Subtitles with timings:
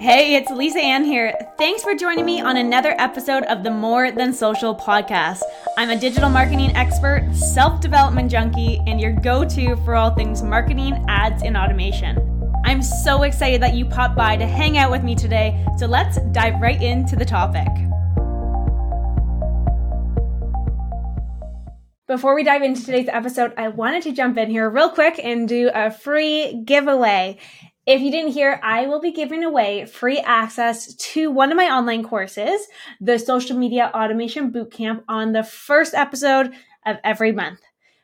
[0.00, 1.34] Hey, it's Lisa Anne here.
[1.58, 5.42] Thanks for joining me on another episode of the More Than Social podcast.
[5.76, 10.42] I'm a digital marketing expert, self development junkie, and your go to for all things
[10.42, 12.16] marketing, ads, and automation.
[12.64, 16.16] I'm so excited that you popped by to hang out with me today, so let's
[16.32, 17.68] dive right into the topic.
[22.06, 25.46] Before we dive into today's episode, I wanted to jump in here real quick and
[25.46, 27.36] do a free giveaway.
[27.90, 31.64] If you didn't hear, I will be giving away free access to one of my
[31.64, 32.68] online courses,
[33.00, 36.52] the Social Media Automation Bootcamp, on the first episode
[36.86, 37.58] of every month.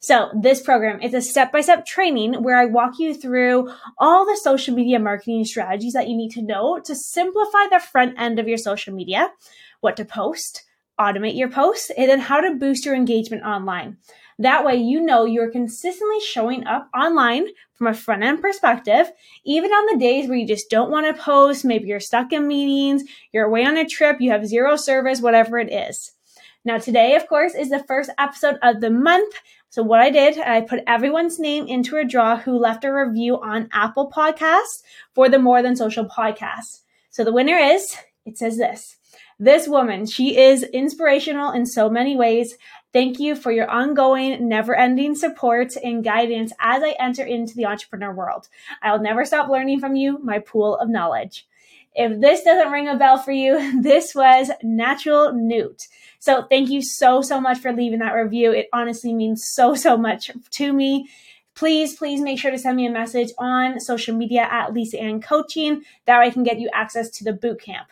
[0.00, 4.26] So, this program is a step by step training where I walk you through all
[4.26, 8.40] the social media marketing strategies that you need to know to simplify the front end
[8.40, 9.30] of your social media,
[9.80, 10.64] what to post,
[10.98, 13.98] automate your posts, and then how to boost your engagement online.
[14.40, 19.10] That way, you know you're consistently showing up online from a front end perspective,
[19.44, 21.64] even on the days where you just don't want to post.
[21.64, 23.02] Maybe you're stuck in meetings,
[23.32, 26.12] you're away on a trip, you have zero service, whatever it is.
[26.64, 29.34] Now, today, of course, is the first episode of the month.
[29.70, 33.40] So, what I did, I put everyone's name into a draw who left a review
[33.40, 34.82] on Apple Podcasts
[35.14, 36.82] for the More Than Social podcast.
[37.10, 38.96] So, the winner is, it says this.
[39.38, 42.56] This woman, she is inspirational in so many ways.
[42.92, 47.66] Thank you for your ongoing, never ending support and guidance as I enter into the
[47.66, 48.48] entrepreneur world.
[48.82, 51.46] I'll never stop learning from you, my pool of knowledge.
[51.94, 55.88] If this doesn't ring a bell for you, this was Natural Newt.
[56.18, 58.52] So thank you so, so much for leaving that review.
[58.52, 61.08] It honestly means so, so much to me.
[61.54, 65.20] Please, please make sure to send me a message on social media at Lisa Anne
[65.20, 65.82] Coaching.
[66.06, 67.88] That way I can get you access to the boot camp.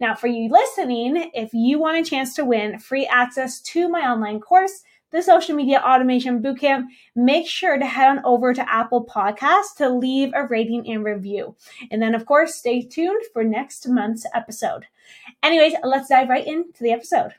[0.00, 4.00] Now, for you listening, if you want a chance to win free access to my
[4.00, 4.82] online course,
[5.14, 9.88] the Social Media Automation Bootcamp, make sure to head on over to Apple Podcasts to
[9.88, 11.54] leave a rating and review.
[11.92, 14.86] And then, of course, stay tuned for next month's episode.
[15.42, 17.34] Anyways, let's dive right into the episode.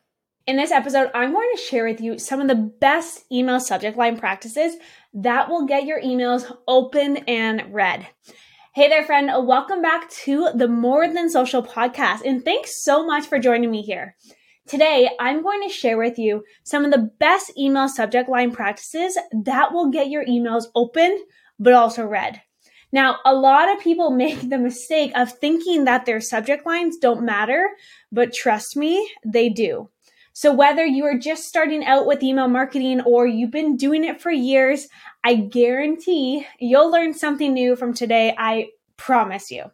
[0.48, 3.98] In this episode, I'm going to share with you some of the best email subject
[3.98, 4.77] line practices
[5.14, 8.08] that will get your emails open and read.
[8.75, 9.31] Hey there, friend.
[9.47, 12.23] Welcome back to the More Than Social podcast.
[12.25, 14.17] And thanks so much for joining me here.
[14.67, 19.17] Today, I'm going to share with you some of the best email subject line practices
[19.45, 21.21] that will get your emails opened,
[21.58, 22.41] but also read.
[22.91, 27.23] Now, a lot of people make the mistake of thinking that their subject lines don't
[27.23, 27.69] matter,
[28.11, 29.89] but trust me, they do.
[30.38, 34.20] So whether you are just starting out with email marketing or you've been doing it
[34.20, 34.90] for years,
[35.23, 38.36] I guarantee you'll learn something new from today.
[38.38, 39.72] I promise you.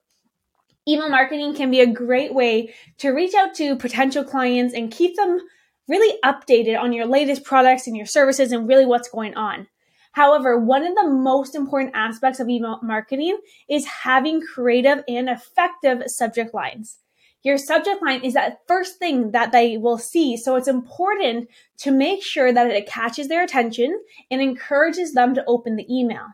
[0.88, 5.16] Email marketing can be a great way to reach out to potential clients and keep
[5.16, 5.40] them
[5.88, 9.66] really updated on your latest products and your services and really what's going on.
[10.12, 16.04] However, one of the most important aspects of email marketing is having creative and effective
[16.06, 17.00] subject lines.
[17.44, 20.38] Your subject line is that first thing that they will see.
[20.38, 25.46] So it's important to make sure that it catches their attention and encourages them to
[25.46, 26.28] open the email.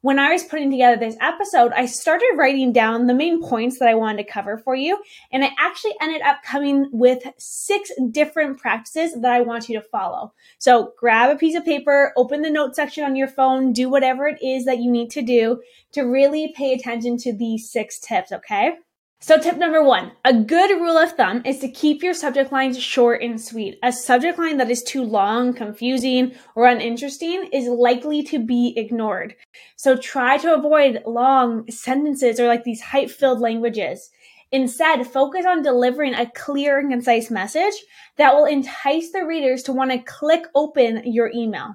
[0.00, 3.88] When I was putting together this episode, I started writing down the main points that
[3.88, 5.02] I wanted to cover for you.
[5.32, 9.84] And I actually ended up coming with six different practices that I want you to
[9.88, 10.32] follow.
[10.58, 14.28] So grab a piece of paper, open the note section on your phone, do whatever
[14.28, 15.60] it is that you need to do
[15.92, 18.76] to really pay attention to these six tips, okay?
[19.20, 22.80] So, tip number one a good rule of thumb is to keep your subject lines
[22.80, 23.76] short and sweet.
[23.82, 29.34] A subject line that is too long, confusing, or uninteresting is likely to be ignored.
[29.74, 34.08] So, try to avoid long sentences or like these hype filled languages.
[34.52, 37.74] Instead, focus on delivering a clear and concise message
[38.18, 41.74] that will entice the readers to want to click open your email.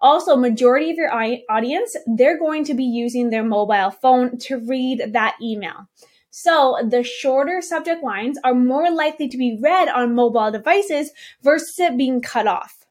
[0.00, 1.14] Also, majority of your
[1.48, 5.88] audience, they're going to be using their mobile phone to read that email.
[6.36, 11.12] So the shorter subject lines are more likely to be read on mobile devices
[11.44, 12.84] versus it being cut off.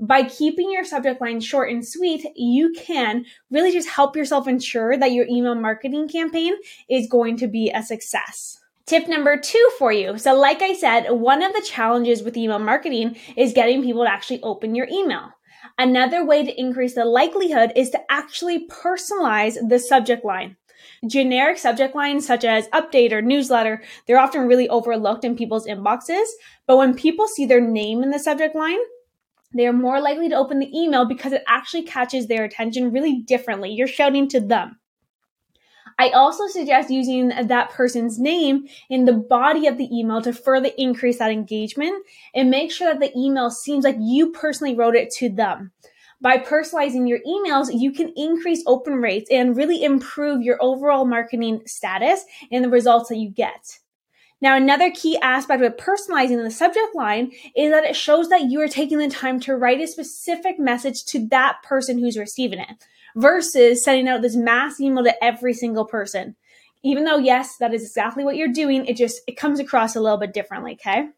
[0.00, 4.96] By keeping your subject line short and sweet, you can really just help yourself ensure
[4.96, 6.54] that your email marketing campaign
[6.88, 8.58] is going to be a success.
[8.86, 10.18] Tip number two for you.
[10.18, 14.10] So, like I said, one of the challenges with email marketing is getting people to
[14.10, 15.30] actually open your email.
[15.78, 20.56] Another way to increase the likelihood is to actually personalize the subject line.
[21.06, 26.26] Generic subject lines such as update or newsletter, they're often really overlooked in people's inboxes.
[26.66, 28.78] But when people see their name in the subject line,
[29.52, 33.22] they are more likely to open the email because it actually catches their attention really
[33.22, 33.70] differently.
[33.70, 34.78] You're shouting to them.
[35.98, 40.70] I also suggest using that person's name in the body of the email to further
[40.78, 45.10] increase that engagement and make sure that the email seems like you personally wrote it
[45.16, 45.72] to them.
[46.22, 51.62] By personalizing your emails, you can increase open rates and really improve your overall marketing
[51.66, 53.78] status and the results that you get.
[54.42, 58.60] Now, another key aspect with personalizing the subject line is that it shows that you
[58.60, 62.84] are taking the time to write a specific message to that person who's receiving it
[63.16, 66.36] versus sending out this mass email to every single person.
[66.82, 70.00] Even though, yes, that is exactly what you're doing, it just, it comes across a
[70.00, 71.08] little bit differently, okay?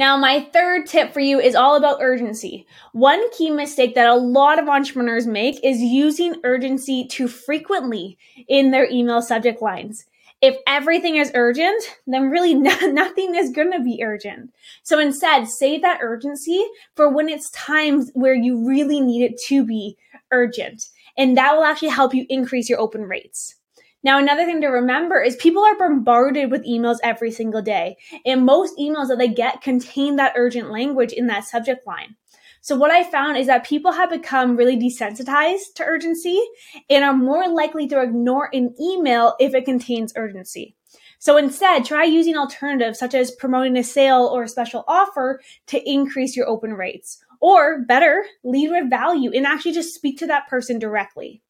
[0.00, 2.66] Now, my third tip for you is all about urgency.
[2.92, 8.16] One key mistake that a lot of entrepreneurs make is using urgency too frequently
[8.48, 10.06] in their email subject lines.
[10.40, 14.54] If everything is urgent, then really nothing is going to be urgent.
[14.84, 16.64] So instead, save that urgency
[16.96, 19.98] for when it's times where you really need it to be
[20.32, 20.88] urgent.
[21.18, 23.56] And that will actually help you increase your open rates.
[24.02, 28.46] Now, another thing to remember is people are bombarded with emails every single day, and
[28.46, 32.16] most emails that they get contain that urgent language in that subject line.
[32.62, 36.40] So what I found is that people have become really desensitized to urgency
[36.88, 40.76] and are more likely to ignore an email if it contains urgency.
[41.18, 45.90] So instead, try using alternatives such as promoting a sale or a special offer to
[45.90, 47.22] increase your open rates.
[47.40, 51.42] Or better, lead with value and actually just speak to that person directly.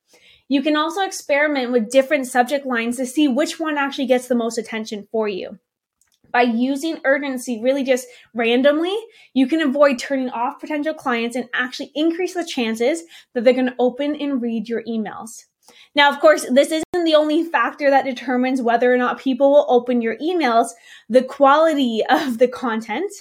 [0.50, 4.34] You can also experiment with different subject lines to see which one actually gets the
[4.34, 5.60] most attention for you.
[6.32, 8.96] By using urgency really just randomly,
[9.32, 13.66] you can avoid turning off potential clients and actually increase the chances that they're going
[13.66, 15.44] to open and read your emails.
[15.94, 19.66] Now, of course, this isn't the only factor that determines whether or not people will
[19.68, 20.70] open your emails.
[21.08, 23.12] The quality of the content,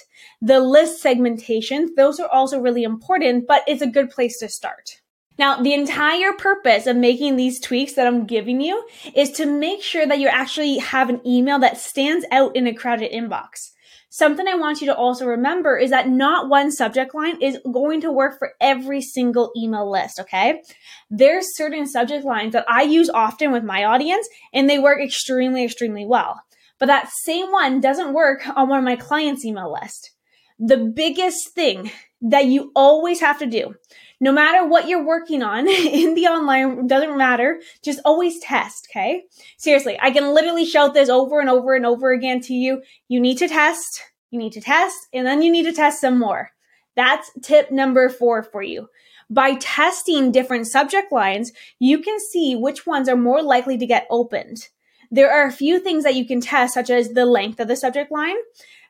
[0.42, 4.99] the list segmentation, those are also really important, but it's a good place to start.
[5.40, 9.82] Now, the entire purpose of making these tweaks that I'm giving you is to make
[9.82, 13.70] sure that you actually have an email that stands out in a crowded inbox.
[14.10, 18.02] Something I want you to also remember is that not one subject line is going
[18.02, 20.60] to work for every single email list, okay?
[21.08, 25.64] There's certain subject lines that I use often with my audience and they work extremely,
[25.64, 26.42] extremely well.
[26.78, 30.10] But that same one doesn't work on one of my clients' email list.
[30.58, 31.90] The biggest thing
[32.20, 33.76] that you always have to do
[34.20, 37.60] no matter what you're working on in the online, doesn't matter.
[37.82, 39.24] Just always test, okay?
[39.56, 42.82] Seriously, I can literally shout this over and over and over again to you.
[43.08, 46.18] You need to test, you need to test, and then you need to test some
[46.18, 46.50] more.
[46.96, 48.88] That's tip number four for you.
[49.30, 54.08] By testing different subject lines, you can see which ones are more likely to get
[54.10, 54.68] opened.
[55.10, 57.76] There are a few things that you can test, such as the length of the
[57.76, 58.36] subject line,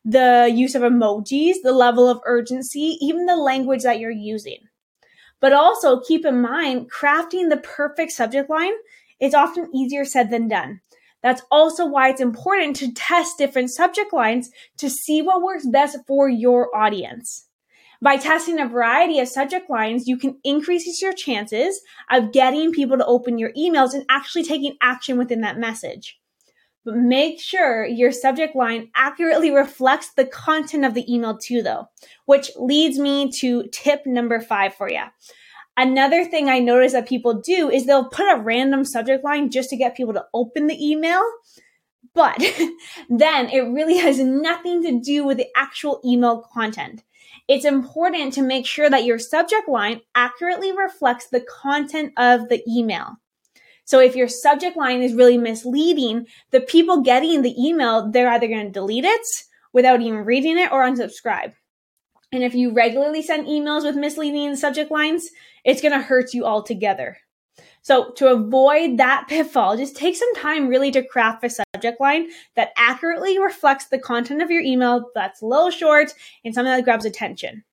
[0.05, 4.59] the use of emojis, the level of urgency, even the language that you're using.
[5.40, 8.75] But also keep in mind, crafting the perfect subject line
[9.19, 10.81] is often easier said than done.
[11.22, 15.98] That's also why it's important to test different subject lines to see what works best
[16.06, 17.46] for your audience.
[18.02, 22.96] By testing a variety of subject lines, you can increase your chances of getting people
[22.96, 26.19] to open your emails and actually taking action within that message.
[26.85, 31.88] But make sure your subject line accurately reflects the content of the email too, though,
[32.25, 35.03] which leads me to tip number five for you.
[35.77, 39.71] Another thing I notice that people do is they'll put a random subject line just
[39.71, 41.23] to get people to open the email.
[42.15, 42.38] But
[43.09, 47.03] then it really has nothing to do with the actual email content.
[47.47, 52.62] It's important to make sure that your subject line accurately reflects the content of the
[52.69, 53.17] email.
[53.85, 58.49] So if your subject line is really misleading, the people getting the email, they're either
[58.49, 59.27] going to delete it
[59.72, 61.53] without even reading it or unsubscribe.
[62.32, 65.29] And if you regularly send emails with misleading subject lines,
[65.65, 67.19] it's going to hurt you altogether.
[67.82, 72.29] So to avoid that pitfall, just take some time really to craft a subject line
[72.55, 76.13] that accurately reflects the content of your email that's a little short
[76.44, 77.65] and something that grabs attention.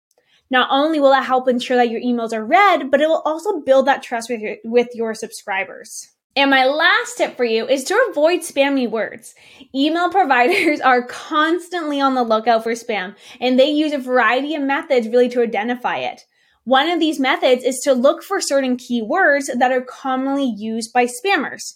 [0.50, 3.60] Not only will that help ensure that your emails are read, but it will also
[3.60, 6.10] build that trust with your, with your subscribers.
[6.38, 9.34] And my last tip for you is to avoid spammy words.
[9.74, 14.62] Email providers are constantly on the lookout for spam, and they use a variety of
[14.62, 16.26] methods really to identify it.
[16.64, 21.08] One of these methods is to look for certain keywords that are commonly used by
[21.08, 21.74] spammers.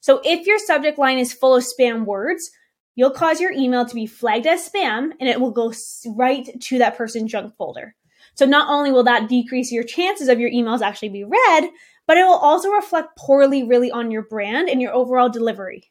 [0.00, 2.50] So if your subject line is full of spam words,
[2.96, 5.72] you'll cause your email to be flagged as spam and it will go
[6.16, 7.94] right to that person's junk folder.
[8.34, 11.70] So not only will that decrease your chances of your emails actually be read,
[12.06, 15.90] but it will also reflect poorly really on your brand and your overall delivery.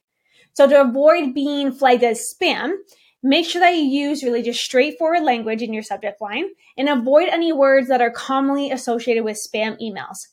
[0.53, 2.74] So to avoid being flagged as spam,
[3.24, 7.29] make sure that you use really just straightforward language in your subject line and avoid
[7.29, 10.27] any words that are commonly associated with spam emails.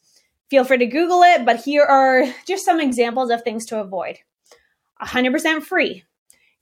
[0.50, 4.18] Feel free to Google it, but here are just some examples of things to avoid.
[5.02, 6.04] 100% free,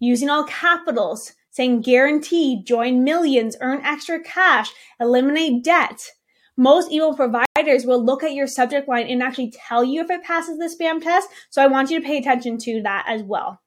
[0.00, 4.70] using all capitals, saying guarantee, join millions, earn extra cash,
[5.00, 6.10] eliminate debt,
[6.56, 10.22] Most email providers will look at your subject line and actually tell you if it
[10.22, 11.28] passes the spam test.
[11.50, 13.60] So I want you to pay attention to that as well.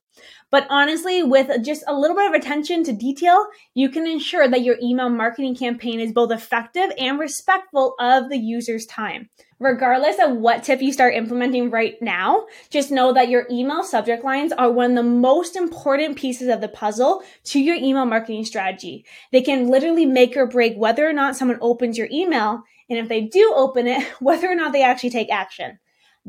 [0.51, 4.63] But honestly, with just a little bit of attention to detail, you can ensure that
[4.63, 9.29] your email marketing campaign is both effective and respectful of the user's time.
[9.59, 14.23] Regardless of what tip you start implementing right now, just know that your email subject
[14.23, 18.45] lines are one of the most important pieces of the puzzle to your email marketing
[18.45, 19.05] strategy.
[19.31, 23.09] They can literally make or break whether or not someone opens your email, and if
[23.09, 25.77] they do open it, whether or not they actually take action.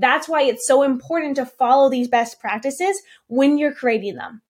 [0.01, 4.43] That's why it's so important to follow these best practices when you're creating them.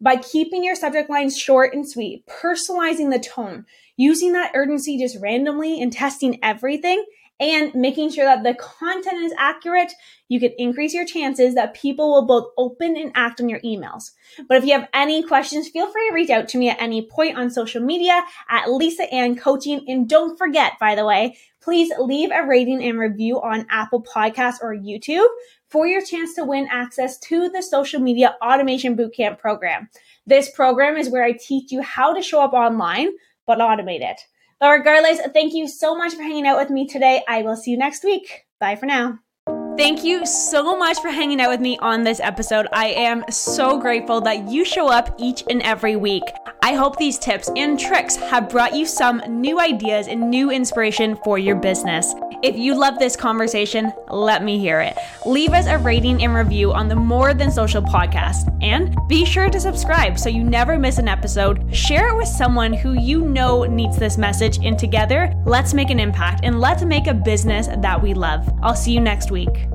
[0.00, 5.20] By keeping your subject lines short and sweet, personalizing the tone, using that urgency just
[5.20, 7.04] randomly and testing everything,
[7.40, 9.92] and making sure that the content is accurate,
[10.28, 14.12] you can increase your chances that people will both open and act on your emails.
[14.48, 17.08] But if you have any questions, feel free to reach out to me at any
[17.08, 19.84] point on social media at Lisa Anne Coaching.
[19.88, 24.58] And don't forget, by the way, please leave a rating and review on Apple Podcasts
[24.60, 25.26] or YouTube
[25.68, 29.88] for your chance to win access to the social media automation bootcamp program.
[30.26, 33.08] This program is where I teach you how to show up online,
[33.46, 34.20] but automate it.
[34.60, 37.22] But regardless, thank you so much for hanging out with me today.
[37.26, 38.44] I will see you next week.
[38.60, 39.18] Bye for now.
[39.76, 42.68] Thank you so much for hanging out with me on this episode.
[42.72, 46.22] I am so grateful that you show up each and every week.
[46.64, 51.14] I hope these tips and tricks have brought you some new ideas and new inspiration
[51.22, 52.14] for your business.
[52.42, 54.96] If you love this conversation, let me hear it.
[55.26, 58.50] Leave us a rating and review on the More Than Social podcast.
[58.62, 61.76] And be sure to subscribe so you never miss an episode.
[61.76, 64.58] Share it with someone who you know needs this message.
[64.64, 68.50] And together, let's make an impact and let's make a business that we love.
[68.62, 69.66] I'll see you next week.